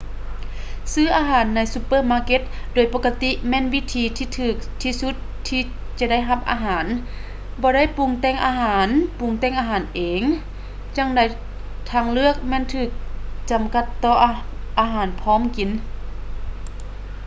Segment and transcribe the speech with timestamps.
[0.93, 2.41] ຊື້ອາຫານໃນຊຸບເປີມາເກັດ
[2.75, 5.15] ໂດຍປົກກະຕິແມ່ນວິທີທີ່ຖືກທີ່ສຸດ
[5.47, 5.61] ທີ່
[5.99, 6.85] ຈະໄດ້ຮັບອາຫານ
[7.61, 8.87] ບໍ່ໄດ້ປຸງແຕ່ງອາຫານ
[9.19, 10.21] ປຸງແຕ່ງອາຫານເອງ
[10.97, 11.19] ຈັງໃດ
[11.91, 12.89] ທາງເລືອກແມ່ນຖືກ
[13.51, 14.15] ຈຳກັດຕໍ່
[14.79, 15.69] ອາຫານພ້ອມກິນ